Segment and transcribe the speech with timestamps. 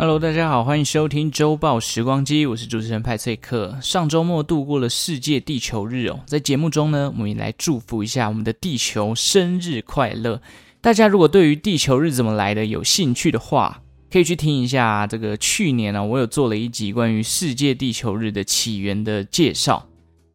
[0.00, 3.76] Hello，大家好，欢迎收听周报时光机，我是主持人派翠克。
[3.82, 10.40] 上周末度过了世界地球日哦，在节目中呢，我们也来祝福一下我们的地球生日快乐。
[10.80, 19.88] 大家如果对于地球日怎么来的有兴趣的话，可以去听一下这个去年呢、我有做了一集关于世界地球日的起源的介绍。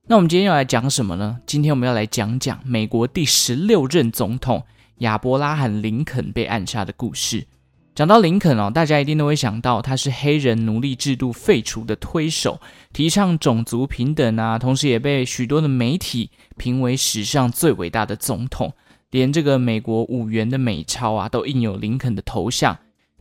[0.07, 1.37] 那我们今天要来讲什么呢？
[1.45, 4.65] 今天我们要来讲讲美国第十六任总统
[4.97, 7.47] 亚伯拉罕·林肯被暗杀的故事。
[7.95, 12.59] 讲到林肯哦，大家一定都会想到他是黑人奴隶制度废除的推手，
[12.91, 18.73] 提倡种族平等啊，同时也被许多的媒体评为史上最伟大的总统，
[19.11, 22.75] 连这个美国五元的美钞啊都印有林肯的头像。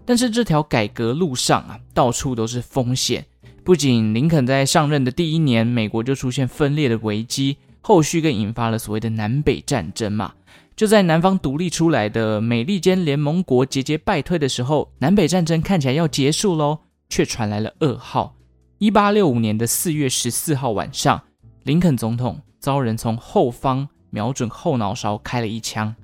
[0.06, 3.26] 但是这条改革路上啊，到处都是风险。
[3.62, 10.32] 不仅林肯在上任的第一年，美国就出现分裂的危机，后续更引发了所谓的南北战争嘛。
[10.82, 18.34] 就在南方独立出来的美利坚联盟国节节败退的时候，南北战争看起来要结束喽，却传来了噩耗。
[18.78, 21.22] 一八六五年的四月十四号晚上，
[21.62, 25.94] 林肯总统遭人从后方瞄准后脑勺开了一枪。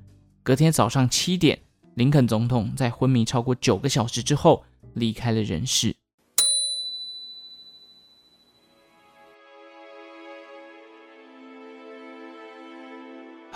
[0.43, 1.59] 隔天早上七点，
[1.95, 5.93] 林肯总统在昏迷超过九个小时之后离开了人世。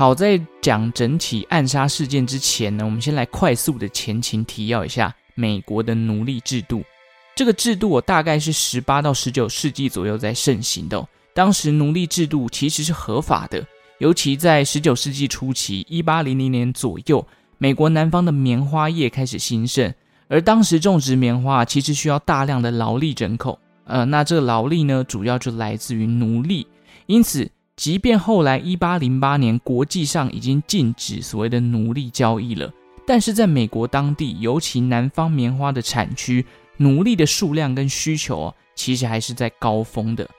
[0.03, 6.83] 好，在讲整体暗杀事件之前呢，我们先来快速的前情提要一下美国的奴隶制度。
[7.33, 11.07] 这个制度我大概是十八到十九世纪左右在盛行的哦。
[11.33, 13.65] 当时奴隶制度其实是合法的，
[13.99, 17.25] 尤其在十九世纪初期，一八零零年左右，
[17.57, 19.93] 美国南方的棉花业开始兴盛，
[20.27, 26.67] 而当时种植棉花其实需要大量的劳力人口，呃，那这个劳力呢，主要就来自于奴隶，
[27.05, 27.49] 因此。
[27.75, 32.71] 即便后来一八零八年国际上已经禁止所谓的奴隶交易了，
[33.05, 36.45] 但是在美国当地，尤其南方棉花的产区，
[36.77, 40.29] 奴隶的数量跟需求啊，其实还是在高峰的。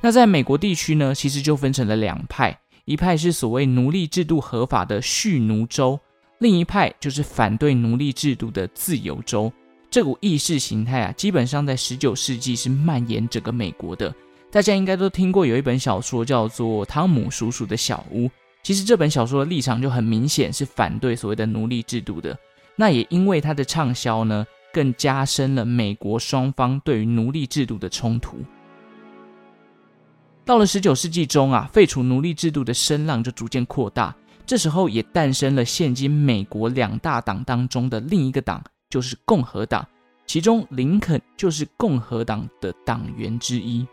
[0.00, 5.98] 那在美国地区呢，其实就分成了两派，一派是所谓奴隶制度合法的蓄奴州，
[6.38, 9.52] 另一派就是反对奴隶制度的自由州。
[9.90, 14.12] 这股意识形态啊，基本上在十九世纪是蔓延整个美国的。
[14.50, 18.24] 大家应该都听过有一本小说叫做《汤姆叔叔的小屋》，
[18.62, 22.36] 其实这本小说的立场就很明显是反对所谓的奴隶制度的。
[22.74, 28.38] 那也因为它的畅销呢，更加深了美国双方对于奴隶制度的冲突。
[30.46, 34.16] 到了十九世纪中啊，废除奴隶制度的声浪就逐渐扩大，
[34.46, 39.86] 这时候也诞生了现今美国两大党当中的另一个党，就是共和党，
[40.26, 43.86] 其中林肯就是共和党的党员之一。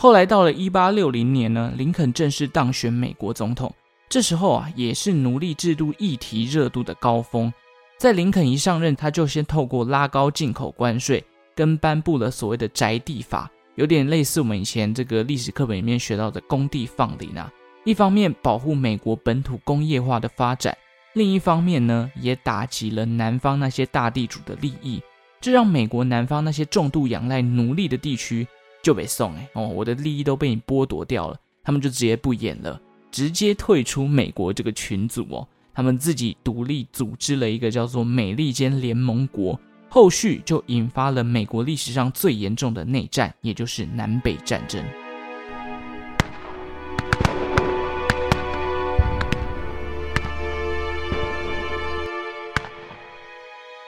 [0.00, 3.74] 后来到了一八六零年呢，林肯正式当选美国总统。
[4.08, 7.52] 这时候啊，也是奴隶制度议题热度的高峰。
[7.98, 17.52] 在林肯一上任，他就先透过拉高进口关税，跟颁布了所谓的宅地法，有点类似我们以前这个历史课本里面学到的公地放领啊。
[17.82, 20.78] 一方面保护美国本土工业化的发展，
[21.14, 25.02] 另一方面呢，也打击了南方那些大地主的利益，
[25.40, 28.46] 这让美国南方那些重度仰赖奴隶的地区。
[28.82, 32.80] 就被送哎哦，我的利益都被你剥夺掉了，他们就直接不演了，
[33.10, 39.58] 直接退出美国这个群组哦，他们自己独立组织了一个叫做美利坚联盟国，
[39.88, 44.84] 后续就引发了美国历史上最严重的内战，也就是南北战争。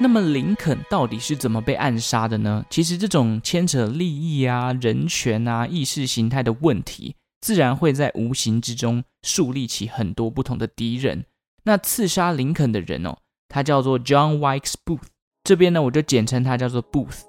[0.02, 2.64] 那么林肯到底是怎么被暗杀的呢？
[2.70, 11.26] 其实这种牵扯利益啊、人权啊、意识形态的问题，自然会在无形之中树立起很多不同的敌人。
[11.64, 13.18] 那刺杀林肯的人哦，
[13.50, 15.02] 他叫做 John Wilkes Booth，
[15.44, 17.20] 这边呢我就简称他叫做 Booth。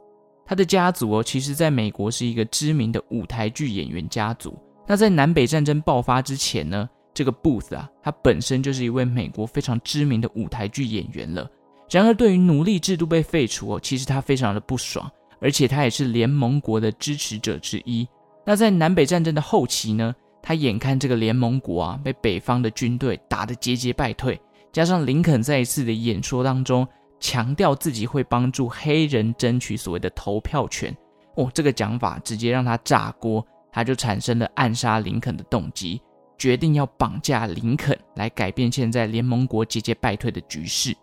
[0.46, 4.58] 他的家族哦，其实在美国是一个知名的舞台剧演员家族。
[4.88, 11.50] 那在南北战争爆发之前呢，这个 Booth 啊，他本身就是一位美国非常知名的舞台剧演员了。
[11.92, 18.08] 然而，对于奴隶制度被废除哦，其实他非常的不爽，而且他也是联盟国的支持者之一。
[18.46, 24.40] 那在南北战争的后期呢，他眼看这个联盟国啊被北方的军队打得节节败退，
[24.72, 26.88] 加上林肯在一次的演说当中
[27.20, 30.96] 强调自己会帮助黑人争取所谓的投票权
[31.36, 36.02] 哦，这个讲法直接让他炸锅，他就产生了暗杀林肯的动机，
[36.38, 40.96] 决定要绑架林肯来改变现在联盟国节节败退的局势。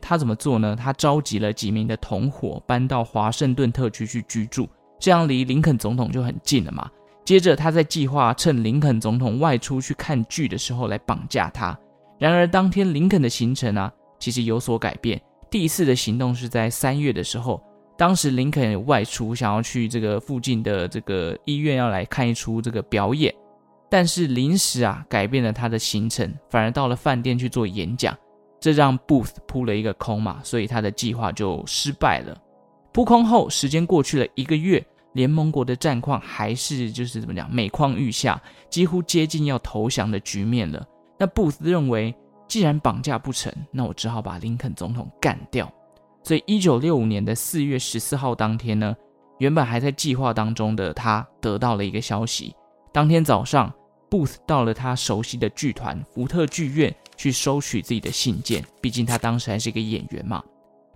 [0.00, 0.76] 他怎么做呢？
[0.76, 4.68] 他召集了几名的同伙搬到华盛顿特区去居住，
[4.98, 6.90] 这样离林肯总统就很近了嘛。
[7.24, 11.78] 接着，他在计划趁林肯总统外出去看剧的时候来绑架他。
[12.18, 15.20] 然而，当天林肯的行程啊，其实有所改变。
[15.50, 17.62] 第一次的行动是在三月的时候，
[17.96, 23.34] 当时林肯外出，想要去这个附近的这个医院要来看一出这个表演，
[23.90, 28.16] 但是临时啊改变了他的行程，反而到了饭店去做演讲，
[28.60, 32.36] 这让 Booth 扑了一个空嘛，所以他的计划就失败了。
[32.92, 40.84] 扑空后，时间过去了一个月，联盟国的战况还是就是怎么讲，每况愈下，几乎接近要投降的局面了。
[41.18, 42.14] 那 Booth 认为，
[42.48, 45.72] 既然绑架不成，那我只好把林肯总统干掉。
[46.24, 48.94] 所以，一九六五年的四月十四号当天呢，
[49.38, 52.54] 原本还在计划当中的他得到了一个消息。
[52.92, 53.72] 当天早上
[54.10, 60.42] ，Booth 到了他熟悉的剧团福特剧院去收取自己的信件，毕竟他当时还是一个演员嘛。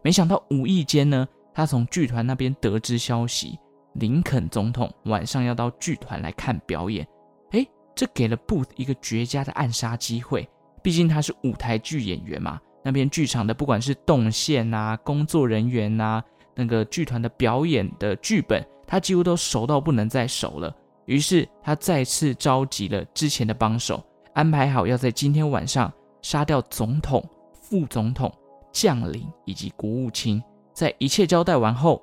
[0.02, 3.58] 没想到无意间呢，他从剧团那边得知消息，
[3.94, 7.06] 林肯总统晚上要到剧团来看表演。
[7.52, 10.48] 诶，这给了 Booth 一个绝佳的暗杀机会，
[10.82, 12.60] 毕竟他是舞台剧演员嘛。
[12.82, 16.20] 那边剧场的不管是动线啊、工作人员啊、
[16.56, 20.74] 那个剧团的表演的剧本，他几乎都熟到不能再熟了。
[21.12, 25.92] 于是他再次召集了之前的帮手，安排好要在今天晚上
[26.22, 27.22] 杀掉总统、
[27.52, 28.32] 副总统、
[28.72, 30.42] 将领以及国务卿。
[30.72, 32.00] 在一切交代完后，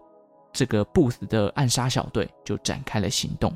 [0.53, 3.51] 这个不死的暗杀小队就展开了行动。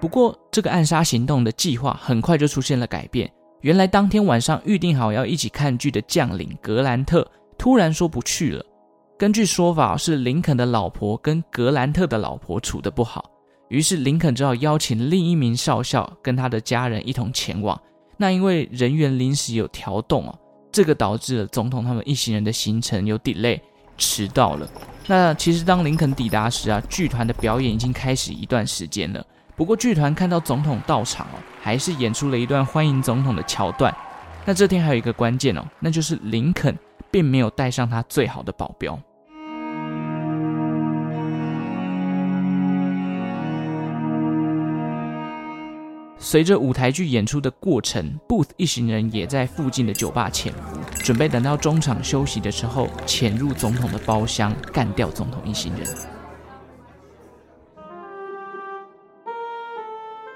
[0.00, 3.32] 不过，这个暗杀行动的计划很快就出现了改变。
[3.60, 7.24] 原来当天晚上预定好要一起看剧的将领格兰特
[7.56, 8.66] 突然说不去了。
[9.18, 13.24] 根据说法是林肯的老婆跟格兰特的老婆处得不好，
[13.70, 17.80] 于是林肯只好邀请另一名少校跟他的家人一同前往。
[18.18, 20.38] 那因为人员临时有调动哦，
[20.70, 23.58] 这个导致了总统他们一行人的行程有 delay，
[23.96, 24.68] 迟到了。
[25.06, 29.24] 那其实当林肯抵达时啊，剧团的表演已经开始一段时间了。
[29.56, 33.96] 不过剧团看到总统到场哦，还是演出了一段欢迎总统的桥段。
[34.44, 36.76] 那这天还有一个关键哦，那就是林肯
[37.10, 38.98] 并没有带上他最好的保镖。
[46.18, 55.86] 随着舞台剧演出的过程，Booth 一行人也在附近的酒吧潜伏，准备等到中场休息的时候潜入总统的包厢，干掉总统一行人。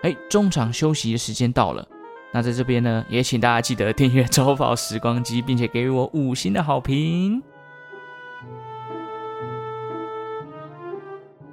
[0.03, 1.87] 哎，中场休息的时间到了，
[2.33, 7.43] 那在这边呢，也请大家记得订阅周报时光机，并且给予我五星的好评。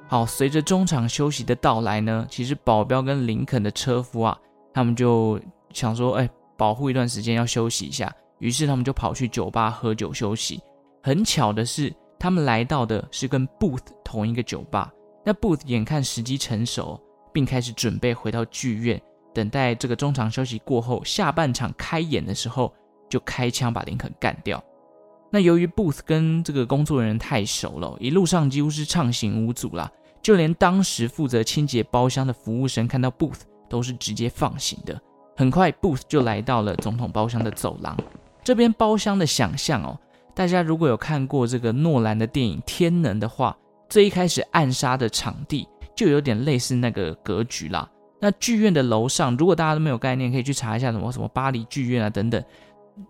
[0.08, 4.38] 好，随着中场休息的到来呢，其实保镖跟林肯的车夫啊，
[4.74, 5.40] 他们就
[5.74, 10.62] 想说，哎，保护一段时间要休息一下，于是他们就跑去酒吧喝酒休息。
[11.02, 14.94] 很巧的是，他们来到的是跟 Booth 同一个酒吧，
[15.26, 17.02] 那 Booth 眼看时机成熟。
[17.34, 19.00] 并开始准备回到剧院，
[19.38, 22.74] 等待这个中场休息过后，下半场开演的时候，
[23.08, 24.64] 就开枪把林肯干掉。
[25.32, 29.92] 那由于 Booth 跟这个工作人员太熟了，一路上几乎是畅行无阻啦，
[30.24, 35.00] 就连当时负责清洁包厢的服务生看到 Booth 都是直接放行的。
[35.36, 37.96] 很快，Booth 就来到了总统包厢的走廊。
[38.44, 40.00] 这边包厢的想象哦，
[40.34, 43.56] 大家如果有看过这个诺兰的电影《天能》的话，
[43.88, 45.68] 最一开始暗杀的场地。
[45.96, 47.90] 就有点类似那个格局啦。
[48.20, 52.44] 那剧院的楼上，如果大家都没有概念，可以去查一下什么什么巴黎剧院啊等等，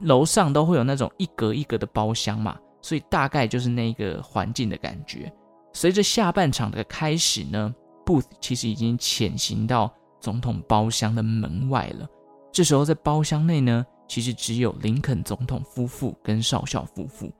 [0.02, 5.32] 楼上都会有那种一格一格的包厢嘛，所以大概就是那个环境的感觉。
[5.72, 7.74] 随着下半场的开始呢
[8.06, 12.08] ，Booth 其实已经潜行到总统包厢的门外了。
[12.52, 17.32] 这时候在包厢内呢，其实只有林肯总统夫妇跟少校夫妇。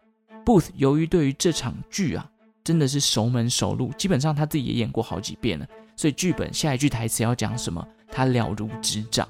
[0.46, 2.30] Booth 由于对于这场剧啊。
[2.68, 7.82] 真的是熟门熟路，基本上他自己也演过好几遍了，所以剧本下一句台词要讲什么，
[8.12, 9.26] 他了如指掌。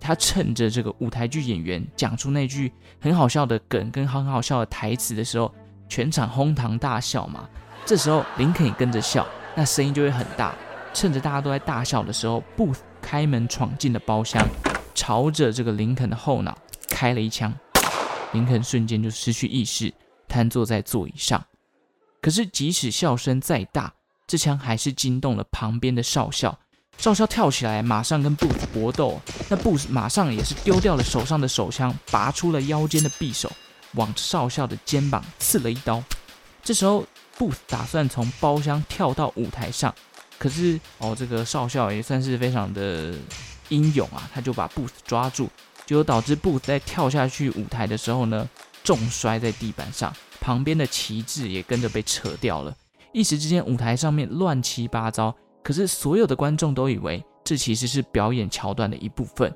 [0.00, 5.54] 他趁着这个舞台剧演员讲出那句很好笑的梗跟很好笑的台词的时候，
[5.88, 7.48] 全场哄堂大笑嘛。
[7.86, 10.52] 这时候林肯也跟着笑，那声音就会很大。
[10.92, 14.44] 趁着大家都在大笑的时候布开门闯进了包厢，
[14.96, 17.54] 朝着这个林肯的后脑开了一枪，
[18.32, 19.94] 林肯瞬间就失去意识，
[20.26, 21.40] 瘫坐在座椅上。
[22.20, 23.92] 可是，即使笑声再大，
[24.26, 26.58] 这枪还是惊动了旁边的少校。
[26.98, 29.18] 少校跳起来，马上跟 boot 搏斗。
[29.48, 33.50] 那 boot 马上也是丢掉了手上的手枪，拔出了腰间的匕首，
[33.94, 36.02] 往少校的肩膀刺了一刀。
[36.62, 37.06] 这时候
[37.38, 39.94] boot 打算从包厢跳到舞台上，
[40.38, 43.14] 可是哦，这个少校也算是非常的
[43.70, 45.48] 英勇啊，他就把 boot 抓住，
[45.86, 48.46] 就导致 boot 在跳下去舞台的时候呢，
[48.84, 50.14] 重摔在地板上。
[50.50, 52.74] 旁边的旗帜也跟着被扯掉了，
[53.12, 55.32] 一时之间舞台上面乱七八糟。
[55.62, 59.54] 可是所有的观众都以为这其实是表演桥段的一部分。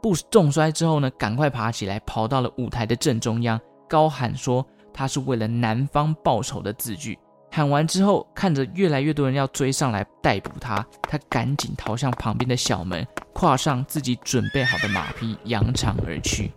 [0.00, 7.18] 布重摔之后呢，赶快爬起来，跑到了舞台的正中央，高喊说：“他是为了南方报仇的字句。
[7.50, 16.50] 喊完之后，看着越来越多人要追上来逮捕他，他赶紧逃向旁边的小门，跨上自己准备好的马匹，扬长而去。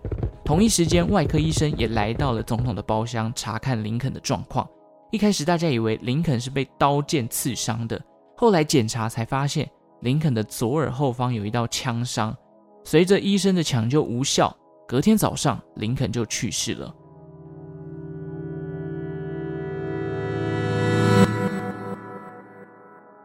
[0.46, 4.66] 同一时间，外科医生也来到了总统的包厢，查看林肯的状况。
[5.12, 8.00] 一开始大家以为林肯是被刀剑刺伤的，
[8.38, 9.68] 后来检查才发现，
[10.02, 12.36] 林肯的左耳后方有一道枪伤。
[12.84, 14.56] 随着医生的抢救无效，
[14.88, 16.94] 隔天早上林肯就去世了。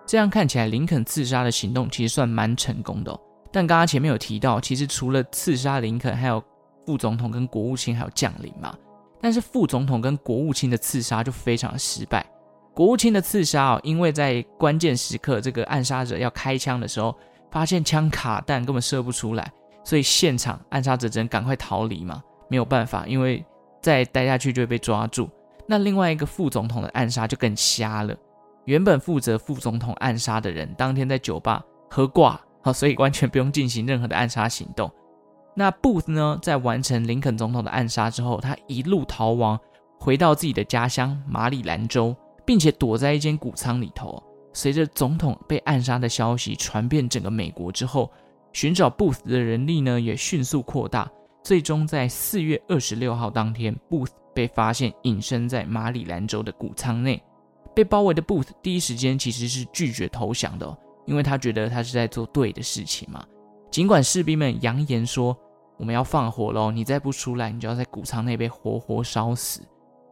[0.07, 3.21] 这样看起来，林肯刺杀的行动其实算蛮成功的哦。
[3.53, 6.43] 但刚刚前面有提到，其实除了刺杀林肯，还有
[6.87, 8.77] 副总统跟国务卿还有将领嘛。
[9.21, 12.25] 但是副总统跟国务卿的刺杀就非常的失败。
[12.73, 17.15] 国务卿的刺杀哦，因为在关键时刻，这个暗杀者要开枪的时候，
[17.51, 19.53] 发现枪卡弹根本射不出来，
[19.85, 22.23] 所以现场暗杀者只能赶快逃离嘛。
[22.49, 23.45] 没有办法，因为
[23.83, 25.29] 再待下去就会被抓住。
[25.67, 28.17] 那另外一个副总统的暗杀就更瞎了。
[28.65, 34.91] 原本负责副总统暗杀的人，当天在酒吧喝挂，好，所以完全不用进行任何的暗杀行动。
[35.55, 39.59] 那 Booth 呢，在完成林肯总统的暗杀之后，他一路逃亡，
[39.99, 42.15] 回到自己的家乡马里兰州，
[42.47, 44.23] 并且躲在一间谷仓里头。
[44.53, 48.11] 随着总统被暗杀的消息传遍整个美国之后，
[48.53, 51.11] 寻找 Booth 的人力呢也迅速扩大。
[51.43, 57.23] 最终在四月二十六号当天，Booth 被发现隐身在马里兰州的谷仓内。
[57.75, 60.77] 被包围的 Booth 第一时间其实是拒绝投降的哦，
[61.07, 63.25] 因为他觉得他是在做对的事情嘛。
[63.71, 65.37] 尽管士兵们扬言说
[65.79, 69.63] 我们要放火喽，你再不出来，你就要在谷仓内被活活烧死。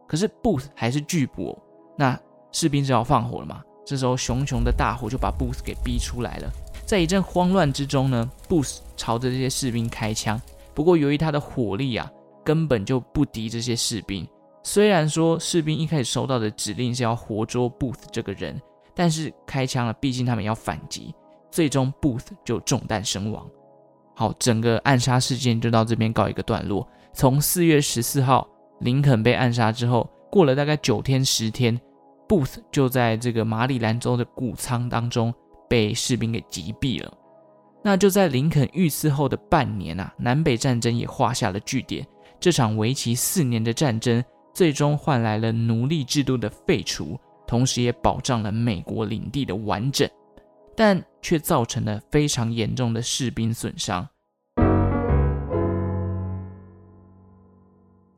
[0.07, 1.57] 可是 Booth 还是拒捕，
[1.97, 2.19] 那
[2.51, 3.61] 士兵只好放火了嘛。
[3.85, 6.51] 这时候熊熊的大火就把 Booth 给逼出来了。
[6.85, 10.41] 在一阵慌乱之中呢，Booth 朝着这些士兵开枪，
[10.73, 12.11] 不过由于他的火力啊，
[12.43, 14.27] 根本就不敌这些士兵。
[14.63, 18.59] 虽然说士兵一开始收到的指令是要活捉 Booth 这个人，
[18.95, 21.13] 但是开枪了，毕竟他们要反击，
[21.51, 23.47] 最终 Booth 就中弹身亡。
[24.15, 26.87] 好，整个暗杀事件就到这边告一个段落。
[27.13, 28.47] 从四月十四号
[28.79, 31.79] 林肯被暗杀之后，过了大概九天十天
[32.27, 35.33] ，Booth 就在这个马里兰州的谷仓当中
[35.67, 37.13] 被士兵给击毙了。
[37.83, 42.05] 那就在林肯遇刺后的半年啊，南北战争也画下了句点。
[42.39, 44.23] 这场为期四年的战争。
[44.51, 50.09] 最终换来了奴隶制度的废除，同时也保障了美国领地的完整，
[50.75, 54.07] 但却造成了非常严重的士兵损伤。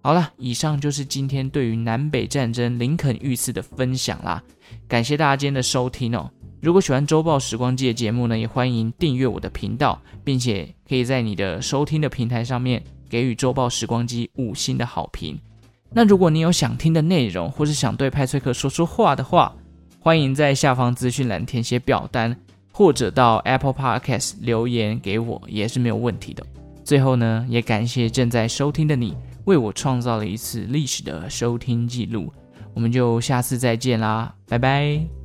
[0.04, 4.42] 好了，以上就是今天对于南北战争林肯遇刺的分享啦，
[4.88, 6.30] 感谢大家今天的收听哦。
[6.60, 15.40] 如果喜欢周报时光机的节目呢，也欢迎订阅我的频道，并且可以在你的收听的平台上面给予周报时光机五星的好评。
[15.92, 19.56] 那如果你有想听的内容，或是想对派翠克说说话的话，
[20.00, 22.36] 欢迎在下方资讯栏填写表单，
[22.72, 26.46] 或者到 Apple Podcast 留言给我，也是没有问题的。
[26.84, 32.32] 最后呢，也感谢正在收听的你，为我创造了一次历史的收听记录。
[32.74, 35.21] 我们就下次再见啦，拜拜。